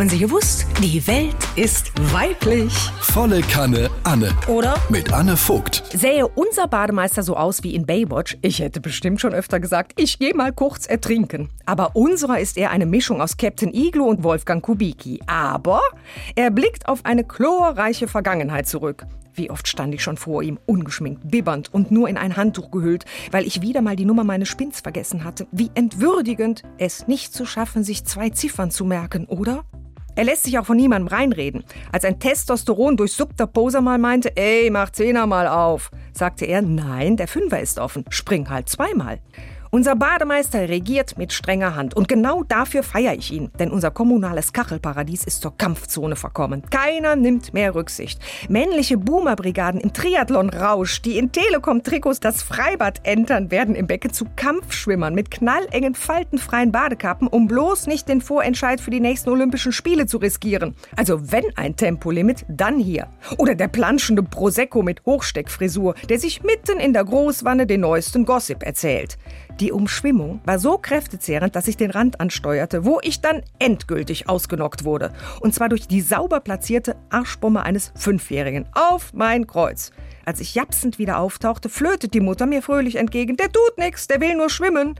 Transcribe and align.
Haben 0.00 0.08
Sie 0.08 0.18
gewusst? 0.18 0.66
Die 0.82 1.06
Welt 1.06 1.36
ist 1.56 1.92
weiblich. 2.10 2.72
Volle 3.02 3.42
Kanne 3.42 3.90
Anne. 4.02 4.34
Oder? 4.48 4.74
Mit 4.88 5.12
Anne 5.12 5.36
Vogt. 5.36 5.82
Sähe 5.92 6.26
unser 6.26 6.68
Bademeister 6.68 7.22
so 7.22 7.36
aus 7.36 7.62
wie 7.64 7.74
in 7.74 7.84
Baywatch, 7.84 8.38
ich 8.40 8.60
hätte 8.60 8.80
bestimmt 8.80 9.20
schon 9.20 9.34
öfter 9.34 9.60
gesagt, 9.60 10.00
ich 10.00 10.18
gehe 10.18 10.32
mal 10.32 10.54
kurz 10.54 10.86
ertrinken. 10.86 11.50
Aber 11.66 11.96
unserer 11.96 12.40
ist 12.40 12.56
eher 12.56 12.70
eine 12.70 12.86
Mischung 12.86 13.20
aus 13.20 13.36
Captain 13.36 13.74
Iglo 13.74 14.06
und 14.06 14.24
Wolfgang 14.24 14.64
Kubicki. 14.64 15.20
Aber 15.26 15.82
er 16.34 16.50
blickt 16.50 16.88
auf 16.88 17.04
eine 17.04 17.22
chlorreiche 17.22 18.08
Vergangenheit 18.08 18.66
zurück. 18.66 19.04
Wie 19.34 19.50
oft 19.50 19.68
stand 19.68 19.94
ich 19.94 20.02
schon 20.02 20.16
vor 20.16 20.42
ihm, 20.42 20.58
ungeschminkt, 20.64 21.30
bibbernd 21.30 21.74
und 21.74 21.90
nur 21.90 22.08
in 22.08 22.16
ein 22.16 22.38
Handtuch 22.38 22.70
gehüllt, 22.70 23.04
weil 23.32 23.46
ich 23.46 23.60
wieder 23.60 23.82
mal 23.82 23.96
die 23.96 24.06
Nummer 24.06 24.24
meines 24.24 24.48
Spins 24.48 24.80
vergessen 24.80 25.24
hatte. 25.24 25.46
Wie 25.52 25.70
entwürdigend, 25.74 26.62
es 26.78 27.06
nicht 27.06 27.34
zu 27.34 27.44
schaffen, 27.44 27.84
sich 27.84 28.06
zwei 28.06 28.30
Ziffern 28.30 28.70
zu 28.70 28.86
merken, 28.86 29.26
oder? 29.26 29.66
Er 30.14 30.24
lässt 30.24 30.44
sich 30.44 30.58
auch 30.58 30.66
von 30.66 30.76
niemandem 30.76 31.08
reinreden. 31.08 31.64
Als 31.92 32.04
ein 32.04 32.18
Testosteron 32.18 32.96
durchsuppter 32.96 33.46
Poser 33.46 33.80
mal 33.80 33.98
meinte, 33.98 34.36
ey, 34.36 34.70
mach 34.70 34.90
Zehner 34.90 35.26
mal 35.26 35.46
auf, 35.46 35.90
sagte 36.12 36.44
er, 36.44 36.62
nein, 36.62 37.16
der 37.16 37.28
Fünfer 37.28 37.60
ist 37.60 37.78
offen, 37.78 38.04
spring 38.10 38.50
halt 38.50 38.68
zweimal. 38.68 39.20
Unser 39.72 39.94
Bademeister 39.94 40.68
regiert 40.68 41.16
mit 41.16 41.32
strenger 41.32 41.76
Hand 41.76 41.94
und 41.94 42.08
genau 42.08 42.42
dafür 42.42 42.82
feiere 42.82 43.14
ich 43.14 43.30
ihn, 43.30 43.52
denn 43.60 43.70
unser 43.70 43.92
kommunales 43.92 44.52
Kachelparadies 44.52 45.22
ist 45.22 45.42
zur 45.42 45.56
Kampfzone 45.56 46.16
verkommen. 46.16 46.64
Keiner 46.70 47.14
nimmt 47.14 47.54
mehr 47.54 47.72
Rücksicht. 47.76 48.20
Männliche 48.48 48.98
Boomerbrigaden 48.98 49.80
im 49.80 49.92
Triathlon-Rausch, 49.92 51.02
die 51.02 51.18
in 51.18 51.30
Telekom-Trikots 51.30 52.18
das 52.18 52.42
Freibad 52.42 53.06
entern, 53.06 53.52
werden 53.52 53.76
im 53.76 53.86
Becken 53.86 54.12
zu 54.12 54.26
Kampfschwimmern 54.34 55.14
mit 55.14 55.30
knallengen, 55.30 55.94
faltenfreien 55.94 56.72
Badekappen, 56.72 57.28
um 57.28 57.46
bloß 57.46 57.86
nicht 57.86 58.08
den 58.08 58.22
Vorentscheid 58.22 58.80
für 58.80 58.90
die 58.90 58.98
nächsten 58.98 59.30
Olympischen 59.30 59.70
Spiele 59.70 60.06
zu 60.06 60.18
riskieren. 60.18 60.74
Also 60.96 61.30
wenn 61.30 61.44
ein 61.54 61.76
Tempolimit, 61.76 62.44
dann 62.48 62.80
hier. 62.80 63.06
Oder 63.38 63.54
der 63.54 63.68
planschende 63.68 64.24
Prosecco 64.24 64.82
mit 64.82 65.06
Hochsteckfrisur, 65.06 65.94
der 66.08 66.18
sich 66.18 66.42
mitten 66.42 66.80
in 66.80 66.92
der 66.92 67.04
Großwanne 67.04 67.68
den 67.68 67.82
neuesten 67.82 68.24
Gossip 68.24 68.64
erzählt. 68.64 69.16
Die 69.60 69.72
Umschwimmung 69.72 70.40
war 70.46 70.58
so 70.58 70.78
kräftezehrend, 70.78 71.54
dass 71.54 71.68
ich 71.68 71.76
den 71.76 71.90
Rand 71.90 72.18
ansteuerte, 72.18 72.86
wo 72.86 72.98
ich 73.02 73.20
dann 73.20 73.42
endgültig 73.58 74.26
ausgenockt 74.26 74.84
wurde. 74.84 75.12
Und 75.40 75.54
zwar 75.54 75.68
durch 75.68 75.86
die 75.86 76.00
sauber 76.00 76.40
platzierte 76.40 76.96
Arschbombe 77.10 77.62
eines 77.62 77.92
Fünfjährigen. 77.94 78.64
Auf 78.72 79.12
mein 79.12 79.46
Kreuz. 79.46 79.90
Als 80.24 80.40
ich 80.40 80.54
japsend 80.54 80.98
wieder 80.98 81.18
auftauchte, 81.18 81.68
flötet 81.68 82.14
die 82.14 82.20
Mutter 82.20 82.46
mir 82.46 82.62
fröhlich 82.62 82.96
entgegen. 82.96 83.36
Der 83.36 83.52
tut 83.52 83.76
nix, 83.76 84.08
der 84.08 84.22
will 84.22 84.34
nur 84.34 84.48
schwimmen. 84.48 84.98